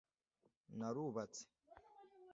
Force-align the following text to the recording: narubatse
narubatse 0.77 1.41